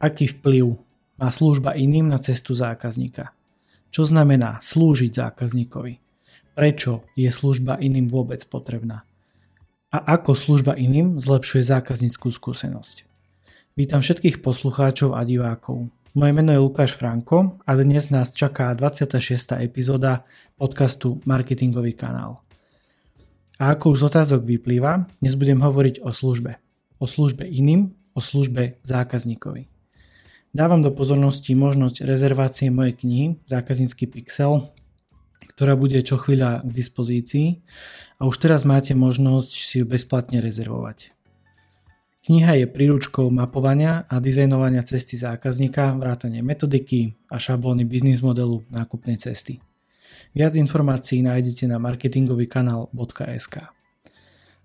Aký 0.00 0.32
vplyv 0.32 0.80
má 1.20 1.28
služba 1.28 1.76
iným 1.76 2.08
na 2.08 2.16
cestu 2.16 2.56
zákazníka? 2.56 3.36
Čo 3.92 4.08
znamená 4.08 4.56
slúžiť 4.56 5.12
zákazníkovi? 5.12 6.00
Prečo 6.56 7.04
je 7.12 7.28
služba 7.28 7.76
iným 7.76 8.08
vôbec 8.08 8.40
potrebná? 8.48 9.04
A 9.92 10.16
ako 10.16 10.32
služba 10.32 10.72
iným 10.72 11.20
zlepšuje 11.20 11.68
zákazníckú 11.68 12.32
skúsenosť? 12.32 13.04
Vítam 13.76 14.00
všetkých 14.00 14.40
poslucháčov 14.40 15.12
a 15.12 15.20
divákov. 15.20 15.92
Moje 16.16 16.32
meno 16.32 16.48
je 16.48 16.64
Lukáš 16.64 16.96
Franko 16.96 17.60
a 17.68 17.76
dnes 17.76 18.08
nás 18.08 18.32
čaká 18.32 18.72
26. 18.72 19.20
epizóda 19.60 20.24
podcastu 20.56 21.20
Marketingový 21.28 21.92
kanál. 21.92 22.40
A 23.60 23.76
ako 23.76 23.92
už 23.92 24.00
z 24.00 24.04
otázok 24.08 24.48
vyplýva, 24.48 25.12
dnes 25.20 25.36
budem 25.36 25.60
hovoriť 25.60 26.00
o 26.00 26.08
službe. 26.08 26.56
O 26.96 27.04
službe 27.04 27.44
iným, 27.44 27.92
o 28.16 28.24
službe 28.24 28.80
zákazníkovi. 28.80 29.79
Dávam 30.50 30.82
do 30.82 30.90
pozornosti 30.90 31.54
možnosť 31.54 32.02
rezervácie 32.02 32.74
mojej 32.74 32.98
knihy 32.98 33.26
Zákaznícky 33.46 34.10
pixel, 34.10 34.66
ktorá 35.54 35.78
bude 35.78 36.02
čo 36.02 36.18
chvíľa 36.18 36.66
k 36.66 36.70
dispozícii 36.74 37.62
a 38.18 38.26
už 38.26 38.34
teraz 38.42 38.66
máte 38.66 38.98
možnosť 38.98 39.50
si 39.54 39.78
ju 39.78 39.86
bezplatne 39.86 40.42
rezervovať. 40.42 41.14
Kniha 42.26 42.58
je 42.58 42.66
príručkou 42.66 43.30
mapovania 43.30 44.04
a 44.10 44.18
dizajnovania 44.18 44.82
cesty 44.82 45.14
zákazníka, 45.14 45.94
vrátane 45.94 46.42
metodiky 46.42 47.14
a 47.30 47.38
šablóny 47.38 47.86
biznis 47.86 48.18
modelu 48.18 48.66
nákupnej 48.74 49.22
cesty. 49.22 49.62
Viac 50.34 50.58
informácií 50.58 51.22
nájdete 51.22 51.70
na 51.70 51.78
marketingovýkanál.sk. 51.78 53.54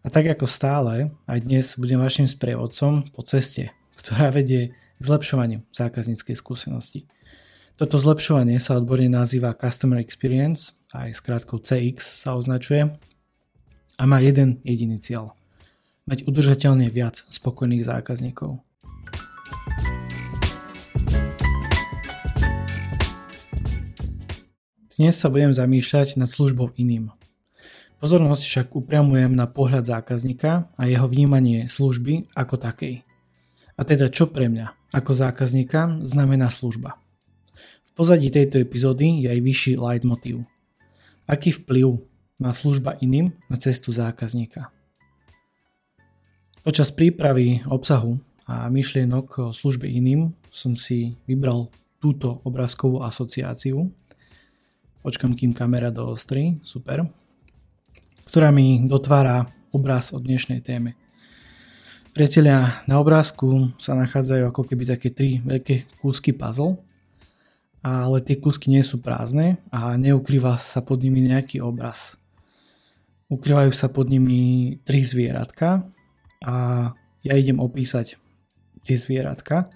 A 0.01 0.07
tak 0.09 0.25
ako 0.33 0.49
stále, 0.49 1.13
aj 1.29 1.39
dnes 1.45 1.77
budem 1.77 2.01
vašim 2.01 2.25
sprievodcom 2.25 3.05
po 3.13 3.21
ceste, 3.21 3.69
ktorá 4.01 4.33
vedie 4.33 4.73
k 4.99 5.03
zlepšovaniu 5.03 5.63
zákazníckej 5.75 6.35
skúsenosti. 6.35 7.07
Toto 7.75 7.99
zlepšovanie 7.99 8.55
sa 8.55 8.79
odborne 8.79 9.11
nazýva 9.11 9.51
Customer 9.51 9.99
Experience, 9.99 10.79
aj 10.95 11.11
s 11.11 11.19
krátkou 11.19 11.59
CX 11.59 11.99
sa 11.99 12.39
označuje 12.39 12.87
a 13.99 14.03
má 14.07 14.23
jeden 14.23 14.63
jediný 14.63 14.95
cieľ. 15.03 15.35
Mať 16.07 16.23
udržateľne 16.23 16.87
viac 16.87 17.19
spokojných 17.27 17.83
zákazníkov. 17.83 18.63
Dnes 24.95 25.19
sa 25.19 25.27
budem 25.27 25.51
zamýšľať 25.51 26.15
nad 26.15 26.31
službou 26.31 26.71
iným. 26.79 27.11
Pozornosť 27.99 28.43
však 28.47 28.67
upriamujem 28.79 29.35
na 29.35 29.43
pohľad 29.43 29.83
zákazníka 29.83 30.71
a 30.79 30.81
jeho 30.87 31.03
vnímanie 31.11 31.67
služby 31.67 32.31
ako 32.31 32.55
takej. 32.55 33.03
A 33.75 33.81
teda 33.83 34.07
čo 34.07 34.31
pre 34.31 34.47
mňa 34.47 34.84
ako 34.95 35.11
zákazníka 35.11 36.07
znamená 36.07 36.47
služba. 36.47 36.95
V 37.83 37.89
pozadí 37.91 38.31
tejto 38.31 38.63
epizódy 38.63 39.27
je 39.27 39.27
aj 39.27 39.39
vyšší 39.43 39.73
leitmotiv. 39.75 40.47
Aký 41.27 41.51
vplyv 41.51 41.99
má 42.39 42.55
služba 42.55 42.95
iným 43.03 43.35
na 43.51 43.59
cestu 43.59 43.91
zákazníka? 43.91 44.71
Počas 46.63 46.95
prípravy 46.95 47.61
obsahu 47.67 48.23
a 48.47 48.71
myšlienok 48.71 49.27
o 49.37 49.53
službe 49.53 49.85
iným 49.85 50.31
som 50.47 50.79
si 50.79 51.19
vybral 51.27 51.67
túto 51.99 52.41
obrázkovú 52.47 53.03
asociáciu. 53.03 53.91
Počkam, 55.03 55.35
kým 55.35 55.51
kamera 55.51 55.91
doostri, 55.91 56.57
super. 56.63 57.05
Ktorá 58.25 58.49
mi 58.49 58.81
dotvára 58.87 59.45
obraz 59.75 60.15
o 60.15 60.17
dnešnej 60.17 60.63
téme. 60.65 61.04
Priatelia, 62.15 62.79
na 62.87 62.95
obrázku 63.03 63.75
sa 63.75 63.91
nachádzajú 63.91 64.47
ako 64.47 64.63
keby 64.71 64.87
také 64.87 65.11
tri 65.11 65.43
veľké 65.43 65.99
kúsky 65.99 66.31
puzzle, 66.31 66.79
ale 67.83 68.23
tie 68.23 68.39
kúsky 68.39 68.71
nie 68.71 68.87
sú 68.87 69.03
prázdne 69.03 69.59
a 69.67 69.99
neukrýva 69.99 70.55
sa 70.55 70.79
pod 70.79 71.03
nimi 71.03 71.19
nejaký 71.27 71.59
obraz. 71.59 72.15
Ukrývajú 73.27 73.75
sa 73.75 73.91
pod 73.91 74.07
nimi 74.07 74.79
tri 74.87 75.03
zvieratka 75.03 75.83
a 76.39 76.55
ja 77.19 77.33
idem 77.35 77.59
opísať 77.59 78.15
tie 78.87 78.95
zvieratka, 78.95 79.67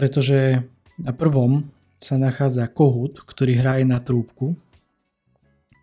pretože 0.00 0.64
na 0.96 1.12
prvom 1.12 1.68
sa 2.00 2.16
nachádza 2.16 2.72
kohút, 2.72 3.20
ktorý 3.28 3.60
hraje 3.60 3.84
na 3.84 4.00
trúbku, 4.00 4.56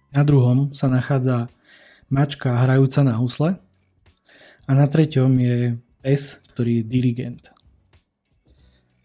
na 0.10 0.26
druhom 0.26 0.74
sa 0.74 0.90
nachádza 0.90 1.54
mačka 2.10 2.66
hrajúca 2.66 3.06
na 3.06 3.14
husle 3.14 3.62
a 4.68 4.72
na 4.76 4.86
treťom 4.86 5.32
je 5.40 5.58
pes, 6.04 6.44
ktorý 6.52 6.84
je 6.84 6.88
dirigent. 6.88 7.44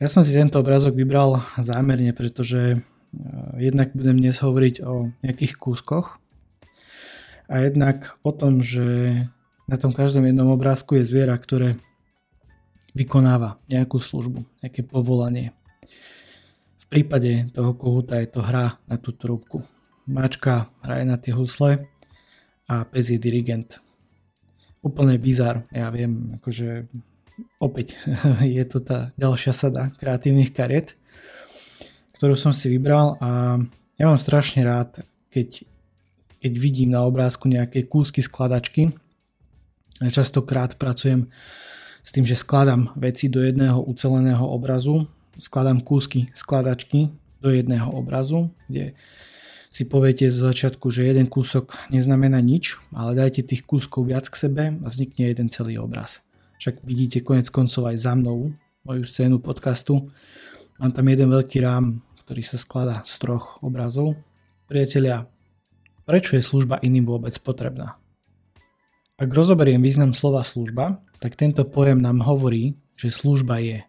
Ja 0.02 0.10
som 0.10 0.26
si 0.26 0.34
tento 0.34 0.58
obrázok 0.58 0.98
vybral 0.98 1.38
zámerne, 1.62 2.10
pretože 2.10 2.74
e, 2.74 2.78
jednak 3.62 3.94
budem 3.94 4.18
dnes 4.18 4.42
hovoriť 4.42 4.82
o 4.82 5.14
nejakých 5.22 5.54
kúskoch 5.62 6.18
a 7.46 7.62
jednak 7.62 8.18
o 8.26 8.34
tom, 8.34 8.58
že 8.66 9.14
na 9.70 9.76
tom 9.78 9.94
každom 9.94 10.26
jednom 10.26 10.50
obrázku 10.50 10.98
je 10.98 11.06
zviera, 11.06 11.38
ktoré 11.38 11.78
vykonáva 12.98 13.62
nejakú 13.70 14.02
službu, 14.02 14.42
nejaké 14.62 14.82
povolanie. 14.82 15.54
V 16.82 16.84
prípade 16.90 17.50
toho 17.54 17.72
kohúta 17.78 18.18
je 18.18 18.28
to 18.28 18.42
hra 18.42 18.82
na 18.90 18.98
tú 18.98 19.14
trúbku. 19.14 19.62
Mačka 20.10 20.66
hraje 20.82 21.04
na 21.06 21.14
tie 21.14 21.30
husle 21.30 21.86
a 22.66 22.82
pes 22.82 23.10
je 23.14 23.22
dirigent 23.22 23.81
úplne 24.82 25.14
bizar, 25.16 25.62
ja 25.70 25.88
viem, 25.94 26.36
akože 26.42 26.90
opäť 27.62 27.94
je 28.58 28.64
to 28.66 28.82
tá 28.82 29.14
ďalšia 29.14 29.54
sada 29.54 29.94
kreatívnych 29.96 30.50
kariet, 30.50 30.98
ktorú 32.18 32.34
som 32.34 32.50
si 32.50 32.68
vybral 32.68 33.16
a 33.22 33.58
ja 33.96 34.04
mám 34.10 34.18
strašne 34.18 34.66
rád, 34.66 35.06
keď, 35.30 35.62
keď 36.42 36.52
vidím 36.58 36.90
na 36.90 37.06
obrázku 37.06 37.46
nejaké 37.46 37.86
kúsky 37.86 38.18
skladačky. 38.18 38.90
Ja 40.02 40.10
častokrát 40.10 40.74
pracujem 40.74 41.30
s 42.02 42.10
tým, 42.10 42.26
že 42.26 42.34
skladám 42.34 42.90
veci 42.98 43.30
do 43.30 43.38
jedného 43.38 43.78
uceleného 43.86 44.42
obrazu, 44.42 45.06
skladám 45.38 45.78
kúsky 45.86 46.34
skladačky 46.34 47.14
do 47.38 47.54
jedného 47.54 47.86
obrazu, 47.94 48.50
kde 48.66 48.98
si 49.72 49.88
poviete 49.88 50.28
z 50.28 50.36
začiatku, 50.36 50.92
že 50.92 51.08
jeden 51.08 51.32
kúsok 51.32 51.88
neznamená 51.88 52.44
nič, 52.44 52.76
ale 52.92 53.16
dajte 53.16 53.40
tých 53.40 53.64
kúskov 53.64 54.04
viac 54.04 54.28
k 54.28 54.36
sebe 54.36 54.64
a 54.76 54.86
vznikne 54.92 55.32
jeden 55.32 55.48
celý 55.48 55.80
obraz. 55.80 56.28
Však 56.60 56.84
vidíte 56.84 57.24
konec 57.24 57.48
koncov 57.48 57.88
aj 57.88 57.96
za 57.96 58.12
mnou 58.12 58.52
moju 58.84 59.04
scénu 59.08 59.40
podcastu. 59.40 60.12
Mám 60.76 60.92
tam 60.92 61.08
jeden 61.08 61.32
veľký 61.32 61.64
rám, 61.64 62.04
ktorý 62.20 62.44
sa 62.44 62.60
skladá 62.60 63.00
z 63.08 63.16
troch 63.16 63.56
obrazov. 63.64 64.20
Priatelia, 64.68 65.24
prečo 66.04 66.36
je 66.36 66.44
služba 66.44 66.76
iným 66.84 67.08
vôbec 67.08 67.32
potrebná? 67.40 67.96
Ak 69.16 69.32
rozoberiem 69.32 69.80
význam 69.80 70.12
slova 70.12 70.44
služba, 70.44 71.00
tak 71.16 71.32
tento 71.40 71.64
pojem 71.64 71.96
nám 71.96 72.20
hovorí, 72.20 72.76
že 72.92 73.08
služba 73.08 73.56
je 73.64 73.88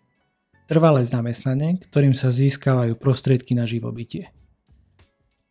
trvalé 0.72 1.04
zamestnanie, 1.04 1.84
ktorým 1.92 2.16
sa 2.16 2.32
získavajú 2.32 2.96
prostriedky 2.96 3.52
na 3.52 3.68
živobytie 3.68 4.32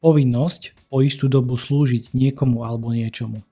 povinnosť 0.02 0.90
po 0.90 1.00
istú 1.00 1.30
dobu 1.30 1.54
slúžiť 1.54 2.10
niekomu 2.12 2.66
alebo 2.66 2.90
niečomu. 2.90 3.46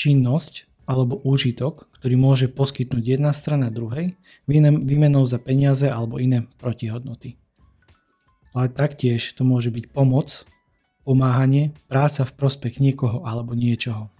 Činnosť 0.00 0.66
alebo 0.88 1.20
úžitok, 1.22 1.86
ktorý 2.00 2.18
môže 2.18 2.46
poskytnúť 2.50 3.20
jedna 3.20 3.30
strana 3.36 3.70
druhej 3.70 4.18
výmenou 4.50 5.22
za 5.28 5.38
peniaze 5.38 5.86
alebo 5.86 6.18
iné 6.18 6.48
protihodnoty. 6.58 7.38
Ale 8.56 8.72
taktiež 8.72 9.22
to 9.36 9.46
môže 9.46 9.70
byť 9.70 9.94
pomoc, 9.94 10.42
pomáhanie, 11.06 11.76
práca 11.86 12.26
v 12.26 12.34
prospech 12.34 12.82
niekoho 12.82 13.22
alebo 13.22 13.54
niečoho. 13.54 14.10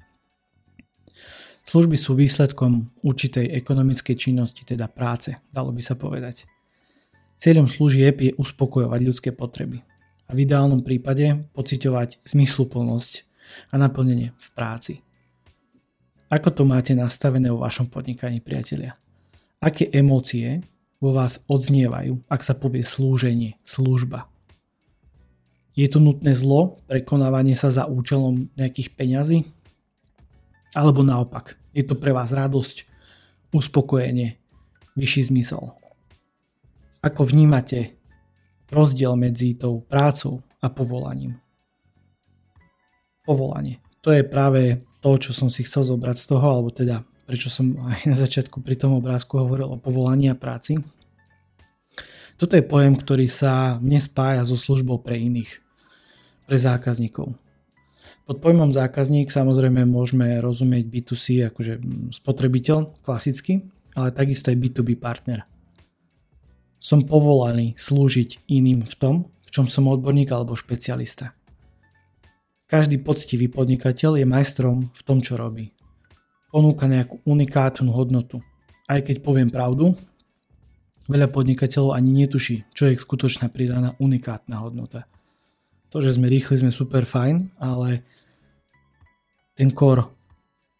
Služby 1.66 1.96
sú 1.96 2.14
výsledkom 2.14 2.90
určitej 3.02 3.50
ekonomickej 3.58 4.14
činnosti, 4.18 4.62
teda 4.66 4.90
práce, 4.90 5.34
dalo 5.54 5.70
by 5.70 5.82
sa 5.82 5.94
povedať. 5.94 6.46
Cieľom 7.38 7.66
služieb 7.66 8.22
je 8.22 8.32
uspokojovať 8.38 9.00
ľudské 9.02 9.30
potreby 9.34 9.82
v 10.32 10.48
ideálnom 10.48 10.80
prípade 10.80 11.44
pociťovať 11.52 12.24
zmysluplnosť 12.24 13.12
a 13.70 13.76
naplnenie 13.76 14.32
v 14.32 14.48
práci. 14.56 15.04
Ako 16.32 16.48
to 16.48 16.64
máte 16.64 16.96
nastavené 16.96 17.52
vo 17.52 17.60
vašom 17.60 17.92
podnikaní, 17.92 18.40
priatelia? 18.40 18.96
Aké 19.60 19.84
emócie 19.92 20.64
vo 20.96 21.12
vás 21.12 21.44
odznievajú, 21.44 22.24
ak 22.24 22.40
sa 22.40 22.56
povie 22.56 22.80
slúženie, 22.80 23.60
služba? 23.60 24.32
Je 25.76 25.84
to 25.88 26.00
nutné 26.00 26.32
zlo, 26.32 26.80
prekonávanie 26.88 27.52
sa 27.52 27.68
za 27.68 27.84
účelom 27.84 28.48
nejakých 28.56 28.96
peňazí? 28.96 29.38
Alebo 30.72 31.04
naopak, 31.04 31.60
je 31.76 31.84
to 31.84 31.96
pre 31.96 32.16
vás 32.16 32.32
radosť, 32.32 32.88
uspokojenie, 33.52 34.40
vyšší 34.96 35.28
zmysel? 35.28 35.76
Ako 37.04 37.28
vnímate 37.28 38.00
rozdiel 38.72 39.12
medzi 39.14 39.52
tou 39.52 39.84
prácou 39.84 40.40
a 40.64 40.72
povolaním. 40.72 41.36
Povolanie. 43.22 43.78
To 44.02 44.10
je 44.10 44.26
práve 44.26 44.82
to, 45.04 45.14
čo 45.20 45.30
som 45.30 45.46
si 45.52 45.62
chcel 45.62 45.86
zobrať 45.86 46.16
z 46.18 46.26
toho, 46.26 46.46
alebo 46.48 46.74
teda 46.74 47.06
prečo 47.28 47.52
som 47.52 47.78
aj 47.78 48.08
na 48.08 48.16
začiatku 48.18 48.64
pri 48.64 48.74
tom 48.74 48.98
obrázku 48.98 49.38
hovoril 49.38 49.70
o 49.70 49.78
povolaní 49.78 50.32
a 50.32 50.34
práci. 50.34 50.80
Toto 52.40 52.58
je 52.58 52.66
pojem, 52.66 52.98
ktorý 52.98 53.30
sa 53.30 53.78
mne 53.78 54.02
spája 54.02 54.42
so 54.42 54.58
službou 54.58 54.98
pre 54.98 55.14
iných, 55.14 55.62
pre 56.50 56.58
zákazníkov. 56.58 57.38
Pod 58.22 58.38
pojmom 58.38 58.74
zákazník 58.74 59.30
samozrejme 59.30 59.86
môžeme 59.86 60.38
rozumieť 60.42 60.84
B2C 60.86 61.24
akože 61.50 61.78
spotrebiteľ 62.14 63.02
klasicky, 63.02 63.66
ale 63.94 64.14
takisto 64.14 64.50
aj 64.50 64.58
B2B 64.58 64.98
partner. 64.98 65.46
Som 66.82 67.06
povolaný 67.06 67.78
slúžiť 67.78 68.50
iným 68.50 68.82
v 68.82 68.94
tom, 68.98 69.14
v 69.46 69.50
čom 69.54 69.70
som 69.70 69.86
odborník 69.86 70.34
alebo 70.34 70.58
špecialista. 70.58 71.30
Každý 72.66 72.98
poctivý 72.98 73.46
podnikateľ 73.46 74.18
je 74.18 74.26
majstrom 74.26 74.90
v 74.90 75.02
tom, 75.06 75.22
čo 75.22 75.38
robí. 75.38 75.70
Ponúka 76.50 76.90
nejakú 76.90 77.22
unikátnu 77.22 77.94
hodnotu. 77.94 78.42
Aj 78.90 78.98
keď 78.98 79.22
poviem 79.22 79.48
pravdu, 79.48 79.94
Veľa 81.10 81.34
podnikateľov 81.34 81.98
ani 81.98 82.14
netuší, 82.14 82.62
čo 82.70 82.86
je 82.86 82.94
skutočná 82.94 83.50
pridaná 83.50 83.98
unikátna 83.98 84.62
hodnota. 84.62 85.10
To, 85.90 85.98
že 85.98 86.14
sme 86.14 86.30
rýchli, 86.30 86.62
sme 86.62 86.72
super 86.72 87.02
fajn, 87.02 87.58
ale 87.58 88.06
ten 89.58 89.74
kor, 89.74 90.14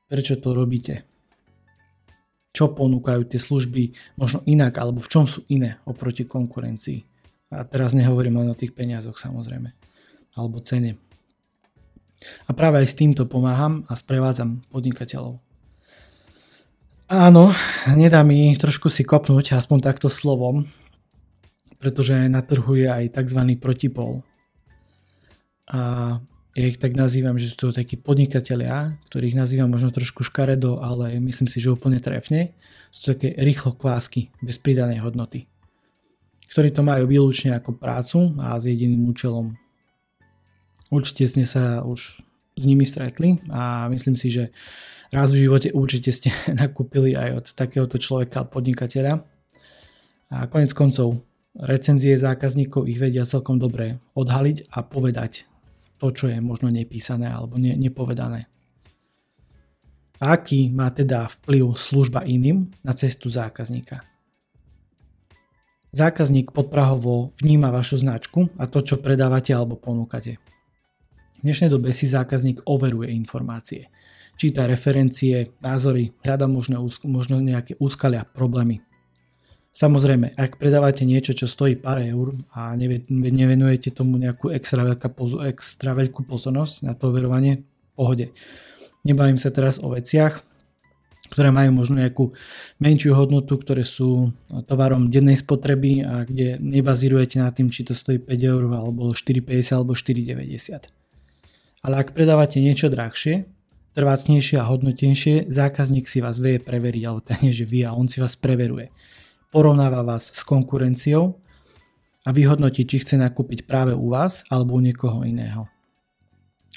prečo 0.06 0.38
to 0.38 0.54
robíte? 0.54 1.11
Čo 2.52 2.76
ponúkajú 2.76 3.24
tie 3.32 3.40
služby 3.40 4.16
možno 4.20 4.44
inak, 4.44 4.76
alebo 4.76 5.00
v 5.00 5.08
čom 5.08 5.24
sú 5.24 5.48
iné 5.48 5.80
oproti 5.88 6.28
konkurencii? 6.28 7.00
A 7.52 7.64
teraz 7.64 7.96
nehovorím 7.96 8.44
len 8.44 8.52
o 8.52 8.56
tých 8.56 8.76
peniazoch 8.76 9.16
samozrejme, 9.16 9.72
alebo 10.36 10.60
cene. 10.60 11.00
A 12.46 12.52
práve 12.52 12.84
aj 12.84 12.92
s 12.92 12.98
týmto 12.98 13.24
pomáham 13.24 13.84
a 13.88 13.96
sprevádzam 13.96 14.64
podnikateľov. 14.68 15.40
Áno, 17.12 17.52
nedá 17.92 18.24
mi 18.24 18.56
trošku 18.56 18.88
si 18.88 19.04
kopnúť 19.04 19.52
aspoň 19.52 19.78
takto 19.84 20.08
slovom, 20.08 20.64
pretože 21.76 22.16
na 22.32 22.40
trhu 22.40 22.72
je 22.78 22.88
aj 22.88 23.20
tzv. 23.20 23.40
protipol. 23.60 24.24
A 25.68 26.20
ja 26.52 26.68
ich 26.68 26.76
tak 26.76 26.92
nazývam, 26.92 27.40
že 27.40 27.48
sú 27.48 27.56
to 27.56 27.68
takí 27.72 27.96
podnikatelia, 27.96 29.00
ktorých 29.08 29.40
nazývam 29.40 29.72
možno 29.72 29.88
trošku 29.88 30.20
škaredo, 30.20 30.84
ale 30.84 31.16
myslím 31.16 31.48
si, 31.48 31.64
že 31.64 31.72
úplne 31.72 31.96
trefne. 31.96 32.52
Sú 32.92 33.08
to 33.08 33.16
také 33.16 33.32
rýchlo 33.40 33.72
kvásky, 33.72 34.28
bez 34.44 34.60
pridanej 34.60 35.00
hodnoty. 35.00 35.48
Ktorí 36.52 36.76
to 36.76 36.84
majú 36.84 37.08
výlučne 37.08 37.56
ako 37.56 37.80
prácu 37.80 38.36
a 38.36 38.60
s 38.60 38.68
jediným 38.68 39.00
účelom. 39.08 39.56
Určite 40.92 41.24
ste 41.24 41.48
sa 41.48 41.80
už 41.88 42.20
s 42.52 42.64
nimi 42.68 42.84
stretli 42.84 43.40
a 43.48 43.88
myslím 43.88 44.20
si, 44.20 44.28
že 44.28 44.52
raz 45.08 45.32
v 45.32 45.48
živote 45.48 45.72
určite 45.72 46.12
ste 46.12 46.28
nakúpili 46.60 47.16
aj 47.16 47.30
od 47.32 47.46
takéhoto 47.56 47.96
človeka, 47.96 48.44
podnikateľa. 48.44 49.24
A 50.36 50.36
konec 50.52 50.76
koncov, 50.76 51.24
recenzie 51.56 52.12
zákazníkov 52.20 52.84
ich 52.92 53.00
vedia 53.00 53.24
celkom 53.24 53.56
dobre 53.56 54.04
odhaliť 54.12 54.68
a 54.68 54.84
povedať 54.84 55.48
to, 56.02 56.10
čo 56.10 56.26
je 56.26 56.42
možno 56.42 56.66
nepísané 56.66 57.30
alebo 57.30 57.54
ne, 57.62 57.78
nepovedané. 57.78 58.50
Aký 60.18 60.70
má 60.74 60.90
teda 60.90 61.30
vplyv 61.30 61.78
služba 61.78 62.26
iným 62.26 62.74
na 62.82 62.90
cestu 62.94 63.30
zákazníka? 63.30 64.02
Zákazník 65.94 66.50
podprahovo 66.50 67.30
vníma 67.38 67.70
vašu 67.70 68.02
značku 68.02 68.50
a 68.58 68.66
to, 68.66 68.82
čo 68.82 68.98
predávate 68.98 69.54
alebo 69.54 69.78
ponúkate. 69.78 70.42
V 71.38 71.40
dnešnej 71.46 71.70
dobe 71.70 71.94
si 71.94 72.10
zákazník 72.10 72.66
overuje 72.66 73.14
informácie 73.14 73.86
číta 74.36 74.66
referencie, 74.66 75.54
názory, 75.62 76.10
hľada 76.24 76.50
možno, 76.50 76.82
možno 77.06 77.38
nejaké 77.38 77.78
úskalia, 77.78 78.26
problémy. 78.26 78.82
Samozrejme, 79.72 80.36
ak 80.36 80.60
predávate 80.60 81.08
niečo, 81.08 81.32
čo 81.32 81.48
stojí 81.48 81.80
pár 81.80 82.04
eur 82.04 82.36
a 82.52 82.76
nevenujete 82.76 83.88
tomu 83.88 84.20
nejakú 84.20 84.52
extra, 84.52 84.84
veľká 84.84 85.08
extra 85.48 85.96
veľkú 85.96 86.28
pozornosť 86.28 86.84
na 86.84 86.92
to 86.92 87.08
overovanie, 87.08 87.64
pohode. 87.96 88.36
Nebavím 89.04 89.40
sa 89.40 89.48
teraz 89.48 89.80
o 89.80 89.92
veciach, 89.92 90.44
ktoré 91.32 91.48
majú 91.48 91.72
možno 91.72 92.04
nejakú 92.04 92.36
menšiu 92.76 93.16
hodnotu, 93.16 93.56
ktoré 93.56 93.88
sú 93.88 94.36
tovarom 94.68 95.08
dennej 95.08 95.40
spotreby 95.40 96.04
a 96.04 96.28
kde 96.28 96.60
nebazírujete 96.60 97.40
na 97.40 97.48
tým, 97.48 97.72
či 97.72 97.88
to 97.88 97.96
stojí 97.96 98.20
5 98.20 98.28
eur 98.28 98.68
alebo 98.68 99.08
4,50 99.08 99.72
alebo 99.72 99.96
4,90. 99.96 100.92
Ale 101.82 101.94
ak 101.96 102.12
predávate 102.12 102.60
niečo 102.60 102.92
drahšie, 102.92 103.48
trvácnejšie 103.96 104.60
a 104.60 104.68
hodnotnejšie, 104.68 105.48
zákazník 105.48 106.04
si 106.04 106.20
vás 106.20 106.36
vie 106.36 106.60
preveriť, 106.60 107.02
ale 107.08 107.24
to 107.24 107.32
nie, 107.40 107.56
že 107.56 107.64
vy 107.64 107.88
a 107.88 107.96
on 107.96 108.12
si 108.12 108.20
vás 108.20 108.36
preveruje. 108.36 108.92
Porovnáva 109.52 110.00
vás 110.00 110.32
s 110.32 110.40
konkurenciou 110.48 111.36
a 112.24 112.32
vyhodnotí, 112.32 112.88
či 112.88 113.04
chce 113.04 113.20
nakúpiť 113.20 113.68
práve 113.68 113.92
u 113.92 114.08
vás 114.08 114.48
alebo 114.48 114.74
u 114.74 114.80
niekoho 114.80 115.28
iného. 115.28 115.68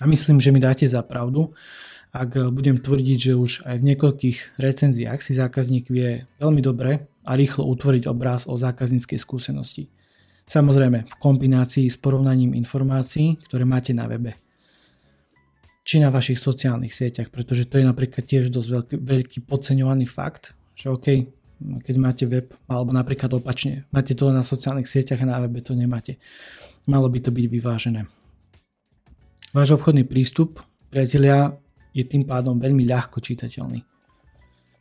A 0.04 0.12
myslím, 0.12 0.44
že 0.44 0.52
mi 0.52 0.60
dáte 0.60 0.84
za 0.84 1.00
pravdu, 1.00 1.56
ak 2.12 2.52
budem 2.52 2.84
tvrdiť, 2.84 3.18
že 3.32 3.34
už 3.40 3.64
aj 3.64 3.76
v 3.80 3.88
niekoľkých 3.96 4.60
recenziách 4.60 5.24
si 5.24 5.32
zákazník 5.32 5.88
vie 5.88 6.28
veľmi 6.44 6.60
dobre 6.60 7.08
a 7.24 7.32
rýchlo 7.40 7.64
utvoriť 7.64 8.12
obraz 8.12 8.44
o 8.44 8.60
zákazníckej 8.60 9.24
skúsenosti. 9.24 9.88
Samozrejme 10.44 11.08
v 11.08 11.16
kombinácii 11.16 11.88
s 11.88 11.96
porovnaním 11.96 12.52
informácií, 12.60 13.40
ktoré 13.48 13.64
máte 13.64 13.96
na 13.96 14.12
webe 14.12 14.36
či 15.86 16.02
na 16.02 16.10
vašich 16.10 16.42
sociálnych 16.42 16.92
sieťach, 16.92 17.30
pretože 17.30 17.70
to 17.70 17.78
je 17.78 17.86
napríklad 17.86 18.26
tiež 18.26 18.50
dosť 18.50 18.70
veľký, 18.74 18.96
veľký 19.06 19.40
podceňovaný 19.46 20.10
fakt, 20.10 20.58
že 20.74 20.90
OK, 20.90 21.30
keď 21.60 21.96
máte 21.98 22.24
web, 22.28 22.52
alebo 22.68 22.92
napríklad 22.92 23.32
opačne, 23.36 23.88
máte 23.92 24.14
to 24.14 24.30
na 24.30 24.44
sociálnych 24.44 24.90
sieťach 24.90 25.24
a 25.24 25.30
na 25.30 25.40
webe 25.44 25.64
to 25.64 25.72
nemáte. 25.74 26.20
Malo 26.86 27.08
by 27.10 27.20
to 27.24 27.32
byť 27.32 27.46
vyvážené. 27.50 28.06
Váš 29.56 29.80
obchodný 29.80 30.04
prístup, 30.04 30.60
priatelia, 30.92 31.56
je 31.96 32.04
tým 32.04 32.28
pádom 32.28 32.60
veľmi 32.60 32.84
ľahko 32.84 33.24
čitateľný. 33.24 33.88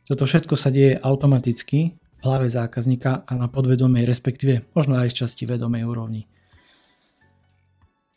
Toto 0.05 0.27
všetko 0.27 0.53
sa 0.59 0.69
deje 0.69 0.99
automaticky 0.99 1.95
v 1.95 2.21
hlave 2.21 2.51
zákazníka 2.51 3.23
a 3.23 3.31
na 3.39 3.47
podvedomej, 3.47 4.03
respektíve 4.03 4.67
možno 4.75 4.99
aj 4.99 5.15
z 5.15 5.25
časti 5.25 5.47
vedomej 5.47 5.87
úrovni. 5.87 6.27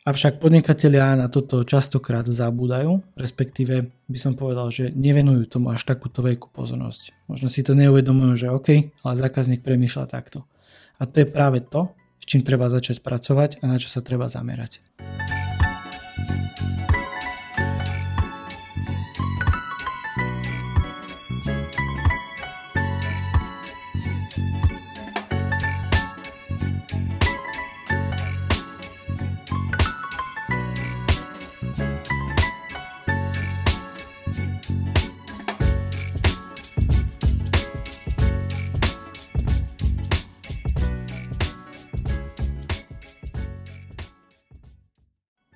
Avšak 0.09 0.41
podnikatelia 0.41 1.13
na 1.13 1.29
toto 1.29 1.61
častokrát 1.61 2.25
zabúdajú, 2.25 2.97
respektíve 3.13 3.93
by 4.09 4.17
som 4.17 4.33
povedal, 4.33 4.73
že 4.73 4.89
nevenujú 4.89 5.45
tomu 5.45 5.69
až 5.69 5.85
takúto 5.85 6.25
veľkú 6.25 6.49
pozornosť. 6.49 7.29
Možno 7.29 7.53
si 7.53 7.61
to 7.61 7.77
neuvedomujú, 7.77 8.33
že 8.33 8.49
OK, 8.49 8.89
ale 9.05 9.13
zákazník 9.13 9.61
premýšľa 9.61 10.09
takto. 10.09 10.49
A 10.97 11.05
to 11.05 11.21
je 11.21 11.29
práve 11.29 11.61
to, 11.61 11.93
s 12.17 12.25
čím 12.25 12.41
treba 12.41 12.73
začať 12.73 13.05
pracovať 13.05 13.61
a 13.61 13.69
na 13.69 13.77
čo 13.77 13.85
sa 13.85 14.01
treba 14.01 14.25
zamerať. 14.25 14.81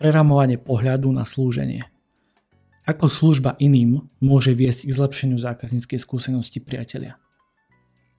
Preramovanie 0.04 0.60
pohľadu 0.60 1.08
na 1.16 1.24
slúženie. 1.24 1.88
Ako 2.84 3.08
služba 3.08 3.56
iným 3.56 4.04
môže 4.20 4.52
viesť 4.52 4.84
k 4.84 4.92
zlepšeniu 4.92 5.40
zákazníckej 5.40 5.96
skúsenosti 5.96 6.60
priatelia? 6.60 7.16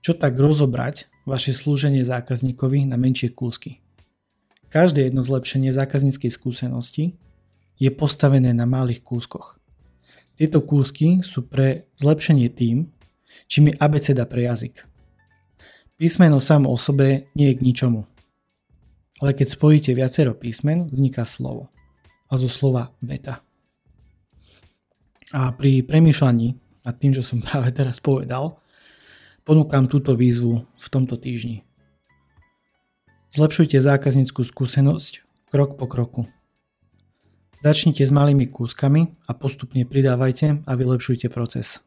Čo 0.01 0.17
tak 0.17 0.33
rozobrať 0.33 1.05
vaše 1.29 1.53
slúženie 1.53 2.01
zákazníkovi 2.01 2.89
na 2.89 2.97
menšie 2.97 3.29
kúsky? 3.29 3.85
Každé 4.73 5.05
jedno 5.05 5.21
zlepšenie 5.21 5.69
zákazníckej 5.69 6.33
skúsenosti 6.33 7.21
je 7.77 7.93
postavené 7.93 8.49
na 8.49 8.65
malých 8.65 9.05
kúskoch. 9.05 9.61
Tieto 10.41 10.65
kúsky 10.65 11.21
sú 11.21 11.45
pre 11.45 11.85
zlepšenie 12.01 12.49
tým, 12.49 12.89
čím 13.45 13.69
je 13.69 13.77
abeceda 13.77 14.25
pre 14.25 14.49
jazyk. 14.49 14.89
Písmeno 16.01 16.41
samo 16.41 16.73
o 16.73 16.81
sobe 16.81 17.29
nie 17.37 17.53
je 17.53 17.57
k 17.61 17.61
ničomu. 17.61 18.09
Ale 19.21 19.37
keď 19.37 19.53
spojíte 19.53 19.93
viacero 19.93 20.33
písmen, 20.33 20.89
vzniká 20.89 21.21
slovo 21.29 21.74
a 22.35 22.41
zo 22.41 22.51
slova 22.51 22.91
veta. 22.99 23.39
A 25.31 25.55
pri 25.55 25.87
premýšľaní 25.87 26.47
nad 26.83 26.95
tým, 26.99 27.15
čo 27.15 27.23
som 27.23 27.39
práve 27.47 27.71
teraz 27.71 28.03
povedal, 28.03 28.59
ponúkam 29.47 29.87
túto 29.87 30.19
výzvu 30.19 30.67
v 30.67 30.87
tomto 30.91 31.15
týždni. 31.15 31.63
Zlepšujte 33.31 33.79
zákazníckú 33.79 34.43
skúsenosť 34.43 35.23
krok 35.51 35.79
po 35.79 35.87
kroku. 35.87 36.21
Začnite 37.63 38.05
s 38.05 38.13
malými 38.13 38.45
kúskami 38.51 39.15
a 39.25 39.31
postupne 39.33 39.87
pridávajte 39.87 40.63
a 40.67 40.71
vylepšujte 40.77 41.33
proces. 41.33 41.81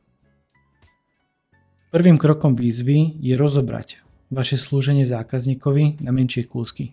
Prvým 1.89 2.21
krokom 2.21 2.53
výzvy 2.53 3.17
je 3.17 3.33
rozobrať 3.39 4.05
vaše 4.29 4.61
slúženie 4.61 5.09
zákazníkovi 5.09 6.05
na 6.05 6.13
menšie 6.13 6.45
kúsky. 6.45 6.93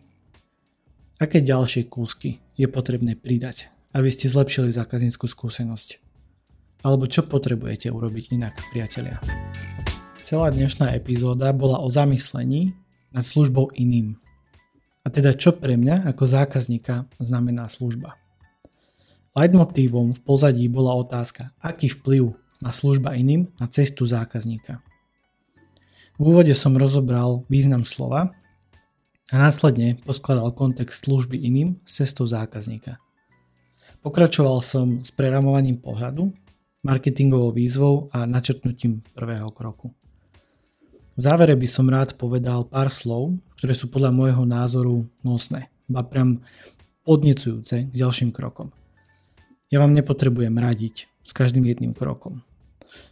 Aké 1.15 1.39
ďalšie 1.39 1.87
kúsky 1.87 2.43
je 2.59 2.67
potrebné 2.67 3.15
pridať, 3.15 3.71
aby 3.95 4.11
ste 4.11 4.27
zlepšili 4.27 4.75
zákazníckú 4.75 5.31
skúsenosť? 5.31 6.03
Alebo 6.83 7.07
čo 7.07 7.23
potrebujete 7.23 7.87
urobiť 7.87 8.35
inak, 8.35 8.59
priatelia? 8.75 9.23
Celá 10.27 10.51
dnešná 10.51 10.91
epizóda 10.91 11.55
bola 11.55 11.79
o 11.79 11.87
zamyslení 11.87 12.75
nad 13.15 13.23
službou 13.23 13.71
iným. 13.79 14.19
A 15.01 15.07
teda 15.07 15.31
čo 15.39 15.55
pre 15.55 15.79
mňa 15.79 16.03
ako 16.03 16.27
zákazníka 16.27 17.07
znamená 17.23 17.71
služba. 17.71 18.19
Leitmotívom 19.39 20.11
v 20.11 20.19
pozadí 20.19 20.67
bola 20.67 20.99
otázka, 20.99 21.55
aký 21.63 21.95
vplyv 21.95 22.35
má 22.59 22.75
služba 22.75 23.15
iným 23.15 23.47
na 23.55 23.71
cestu 23.71 24.03
zákazníka. 24.03 24.83
V 26.19 26.27
úvode 26.27 26.51
som 26.59 26.75
rozobral 26.75 27.47
význam 27.47 27.87
slova 27.87 28.35
a 29.33 29.35
následne 29.41 29.97
poskladal 30.05 30.53
kontext 30.53 31.09
služby 31.09 31.37
iným 31.37 31.81
s 31.81 32.03
cestou 32.03 32.29
zákazníka. 32.29 33.01
Pokračoval 34.05 34.61
som 34.61 35.01
s 35.01 35.09
preramovaním 35.09 35.81
pohľadu, 35.81 36.29
marketingovou 36.85 37.49
výzvou 37.49 38.13
a 38.13 38.29
načrtnutím 38.29 39.01
prvého 39.17 39.49
kroku. 39.49 39.89
V 41.17 41.21
závere 41.25 41.57
by 41.57 41.65
som 41.65 41.89
rád 41.89 42.13
povedal 42.13 42.69
pár 42.69 42.93
slov, 42.93 43.33
ktoré 43.57 43.73
sú 43.73 43.89
podľa 43.89 44.13
môjho 44.13 44.43
názoru 44.45 45.09
nosné, 45.25 45.73
ba 45.89 46.05
priam 46.05 46.45
podnecujúce 47.01 47.89
k 47.89 47.93
ďalším 47.95 48.29
krokom. 48.29 48.69
Ja 49.73 49.81
vám 49.81 49.97
nepotrebujem 49.97 50.53
radiť 50.53 51.09
s 51.25 51.31
každým 51.33 51.65
jedným 51.65 51.97
krokom. 51.97 52.45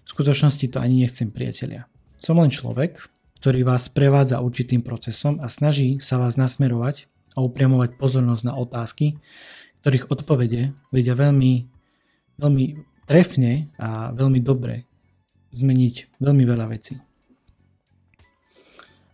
V 0.05 0.07
skutočnosti 0.13 0.69
to 0.69 0.77
ani 0.77 1.01
nechcem 1.01 1.33
priatelia. 1.33 1.89
Som 2.21 2.37
len 2.37 2.53
človek, 2.53 3.01
ktorý 3.43 3.67
vás 3.67 3.91
prevádza 3.91 4.39
určitým 4.39 4.79
procesom 4.87 5.43
a 5.43 5.51
snaží 5.51 5.99
sa 5.99 6.15
vás 6.15 6.39
nasmerovať 6.39 7.11
a 7.35 7.43
upriamovať 7.43 7.99
pozornosť 7.99 8.43
na 8.47 8.55
otázky, 8.55 9.19
ktorých 9.83 10.07
odpovede 10.07 10.71
vedia 10.95 11.11
veľmi, 11.11 11.67
veľmi 12.39 12.65
trefne 13.03 13.67
a 13.75 14.15
veľmi 14.15 14.39
dobre 14.39 14.87
zmeniť 15.51 16.23
veľmi 16.23 16.43
veľa 16.47 16.71
vecí. 16.71 16.95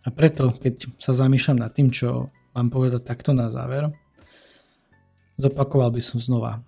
A 0.05 0.13
preto, 0.13 0.53
keď 0.61 0.93
sa 1.01 1.17
zamýšľam 1.17 1.65
nad 1.65 1.73
tým, 1.73 1.89
čo 1.89 2.29
vám 2.53 2.69
povedať 2.69 3.09
takto 3.09 3.33
na 3.33 3.49
záver, 3.49 3.89
zopakoval 5.41 5.89
by 5.89 6.05
som 6.05 6.21
znova. 6.21 6.61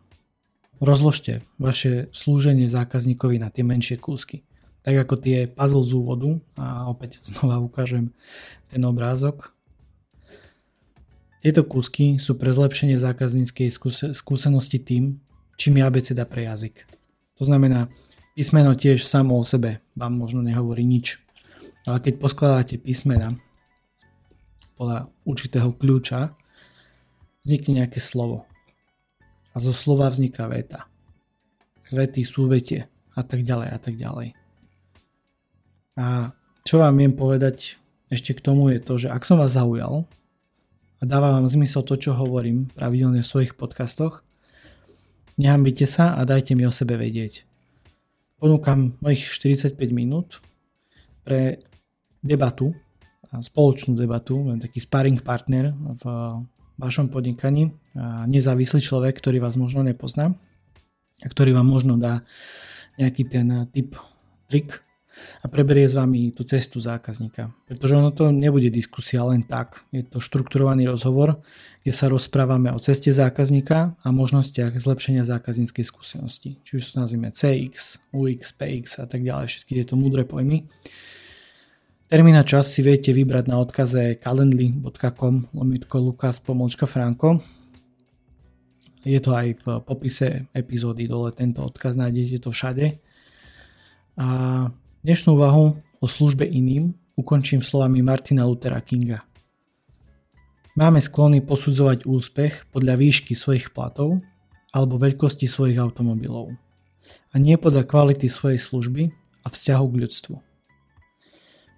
Rozložte 0.81 1.45
vaše 1.61 2.09
slúženie 2.09 2.65
zákazníkovi 2.65 3.37
na 3.37 3.53
tie 3.53 3.61
menšie 3.61 4.01
kúsky 4.01 4.41
tak 4.81 4.95
ako 4.97 5.15
tie 5.21 5.45
puzzle 5.45 5.85
z 5.85 5.91
úvodu 5.93 6.29
a 6.57 6.89
opäť 6.89 7.21
znova 7.27 7.61
ukážem 7.61 8.13
ten 8.69 8.81
obrázok. 8.85 9.53
Tieto 11.41 11.65
kúsky 11.65 12.21
sú 12.21 12.37
pre 12.37 12.53
zlepšenie 12.53 13.01
zákazníckej 13.01 13.73
skúsenosti 14.13 14.77
tým, 14.77 15.17
čím 15.57 15.81
je 15.81 15.83
abeceda 15.85 16.21
pre 16.29 16.45
jazyk. 16.45 16.85
To 17.41 17.49
znamená, 17.49 17.89
písmeno 18.37 18.77
tiež 18.77 19.01
samo 19.01 19.41
o 19.41 19.45
sebe 19.45 19.81
vám 19.97 20.13
možno 20.13 20.45
nehovorí 20.45 20.85
nič. 20.85 21.17
Ale 21.89 21.97
keď 21.97 22.13
poskladáte 22.21 22.77
písmena 22.77 23.33
podľa 24.77 25.09
určitého 25.25 25.73
kľúča, 25.73 26.37
vznikne 27.41 27.81
nejaké 27.81 27.97
slovo. 27.97 28.45
A 29.51 29.57
zo 29.57 29.73
slova 29.73 30.13
vzniká 30.13 30.45
veta. 30.45 30.85
Zvety, 31.81 32.21
súvetie 32.21 32.85
a 33.17 33.25
tak 33.25 33.41
ďalej 33.41 33.67
a 33.73 33.77
tak 33.81 33.97
ďalej. 33.97 34.40
A 36.01 36.33
čo 36.65 36.81
vám 36.81 36.97
viem 36.97 37.13
povedať 37.13 37.77
ešte 38.09 38.33
k 38.33 38.41
tomu 38.41 38.73
je 38.73 38.81
to, 38.81 38.97
že 38.97 39.13
ak 39.13 39.21
som 39.21 39.37
vás 39.37 39.53
zaujal 39.53 40.09
a 40.97 41.01
dáva 41.05 41.29
vám 41.37 41.45
zmysel 41.45 41.85
to, 41.85 41.93
čo 41.93 42.17
hovorím 42.17 42.73
pravidelne 42.73 43.21
v 43.21 43.29
svojich 43.29 43.53
podcastoch, 43.53 44.25
nehambite 45.37 45.85
sa 45.85 46.17
a 46.17 46.25
dajte 46.25 46.57
mi 46.57 46.65
o 46.65 46.73
sebe 46.73 46.97
vedieť. 46.97 47.45
Ponúkam 48.41 48.97
mojich 48.97 49.29
45 49.29 49.77
minút 49.93 50.41
pre 51.21 51.61
debatu, 52.25 52.73
spoločnú 53.29 53.93
debatu, 53.93 54.41
taký 54.57 54.81
sparring 54.81 55.21
partner 55.21 55.69
v 55.77 56.03
vašom 56.81 57.13
podnikaní, 57.13 57.69
nezávislý 58.25 58.81
človek, 58.81 59.21
ktorý 59.21 59.37
vás 59.37 59.53
možno 59.53 59.85
nepozná 59.85 60.33
a 61.21 61.27
ktorý 61.29 61.53
vám 61.53 61.69
možno 61.69 62.01
dá 62.01 62.25
nejaký 62.97 63.29
ten 63.29 63.69
tip, 63.69 63.93
trik, 64.49 64.81
a 65.41 65.45
preberie 65.51 65.85
s 65.87 65.93
vami 65.93 66.31
tú 66.31 66.47
cestu 66.47 66.79
zákazníka. 66.79 67.51
Pretože 67.67 67.93
ono 67.97 68.11
to 68.15 68.31
nebude 68.31 68.71
diskusia 68.71 69.21
len 69.27 69.43
tak. 69.43 69.83
Je 69.91 70.01
to 70.01 70.23
štrukturovaný 70.23 70.87
rozhovor, 70.87 71.39
kde 71.83 71.93
sa 71.93 72.07
rozprávame 72.07 72.69
o 72.71 72.79
ceste 72.79 73.09
zákazníka 73.09 73.97
a 73.99 74.07
možnostiach 74.09 74.77
zlepšenia 74.77 75.25
zákazníckej 75.25 75.85
skúsenosti. 75.85 76.61
Či 76.63 76.71
už 76.79 76.83
sa 76.93 77.05
nazvime 77.05 77.33
CX, 77.33 78.01
UX, 78.13 78.53
PX 78.53 79.01
a 79.01 79.05
tak 79.09 79.25
ďalej, 79.25 79.49
všetky 79.49 79.71
tieto 79.81 79.97
múdre 79.97 80.23
pojmy. 80.23 80.69
Termín 82.11 82.35
a 82.35 82.43
čas 82.43 82.67
si 82.67 82.83
viete 82.83 83.15
vybrať 83.15 83.47
na 83.47 83.55
odkaze 83.55 84.19
calendly.com 84.19 85.55
lomitko 85.55 85.95
Lukas 86.03 86.43
pomôčka 86.43 86.83
Franko. 86.83 87.39
Je 89.07 89.17
to 89.23 89.31
aj 89.33 89.47
v 89.63 89.65
popise 89.81 90.45
epizódy 90.53 91.07
dole, 91.07 91.31
tento 91.33 91.63
odkaz 91.63 91.97
nájdete 91.97 92.43
to 92.43 92.51
všade. 92.53 92.99
A 94.19 94.27
Dnešnú 95.01 95.33
úvahu 95.33 95.81
o 95.97 96.05
službe 96.05 96.45
iným 96.45 96.93
ukončím 97.17 97.65
slovami 97.65 98.05
Martina 98.05 98.45
Luthera 98.45 98.77
Kinga. 98.85 99.25
Máme 100.77 101.01
sklony 101.01 101.41
posudzovať 101.41 102.05
úspech 102.05 102.69
podľa 102.69 103.01
výšky 103.01 103.33
svojich 103.33 103.73
platov 103.73 104.21
alebo 104.69 105.01
veľkosti 105.01 105.49
svojich 105.49 105.81
automobilov 105.81 106.53
a 107.33 107.35
nie 107.41 107.57
podľa 107.57 107.89
kvality 107.89 108.29
svojej 108.29 108.61
služby 108.61 109.09
a 109.41 109.49
vzťahu 109.49 109.85
k 109.89 109.99
ľudstvu. 110.05 110.35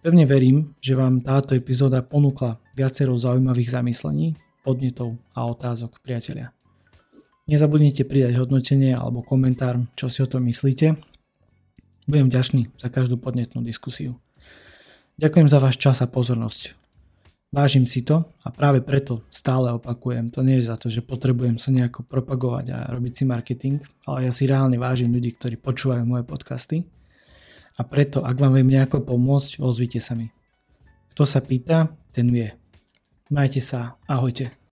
Pevne 0.03 0.27
verím, 0.27 0.75
že 0.83 0.99
vám 0.99 1.23
táto 1.23 1.55
epizóda 1.55 2.03
ponúkla 2.03 2.59
viacero 2.75 3.15
zaujímavých 3.15 3.71
zamyslení, 3.71 4.35
podnetov 4.67 5.15
a 5.31 5.47
otázok, 5.47 6.03
priatelia. 6.03 6.51
Nezabudnite 7.47 8.03
pridať 8.03 8.35
hodnotenie 8.35 8.91
alebo 8.91 9.23
komentár, 9.23 9.79
čo 9.95 10.11
si 10.11 10.19
o 10.19 10.27
tom 10.27 10.43
myslíte 10.43 11.12
budem 12.07 12.27
ďačný 12.27 12.71
za 12.79 12.87
každú 12.91 13.19
podnetnú 13.19 13.63
diskusiu. 13.63 14.19
Ďakujem 15.21 15.47
za 15.47 15.59
váš 15.61 15.77
čas 15.77 16.01
a 16.01 16.07
pozornosť. 16.09 16.73
Vážim 17.53 17.85
si 17.85 18.01
to 18.01 18.25
a 18.41 18.49
práve 18.49 18.81
preto 18.81 19.21
stále 19.29 19.69
opakujem, 19.77 20.33
to 20.33 20.41
nie 20.41 20.57
je 20.57 20.73
za 20.73 20.75
to, 20.75 20.89
že 20.89 21.05
potrebujem 21.05 21.61
sa 21.61 21.69
nejako 21.69 22.01
propagovať 22.01 22.65
a 22.73 22.77
robiť 22.89 23.13
si 23.13 23.23
marketing, 23.29 23.77
ale 24.09 24.25
ja 24.25 24.33
si 24.33 24.49
reálne 24.49 24.81
vážim 24.81 25.13
ľudí, 25.13 25.37
ktorí 25.37 25.61
počúvajú 25.61 26.01
moje 26.01 26.25
podcasty 26.25 26.89
a 27.77 27.85
preto, 27.85 28.25
ak 28.25 28.41
vám 28.41 28.57
viem 28.57 28.73
nejako 28.73 29.05
pomôcť, 29.05 29.61
ozvite 29.61 30.01
sa 30.01 30.17
mi. 30.17 30.33
Kto 31.13 31.29
sa 31.29 31.45
pýta, 31.45 31.93
ten 32.09 32.33
vie. 32.33 32.49
Majte 33.29 33.61
sa, 33.61 34.01
ahojte. 34.09 34.62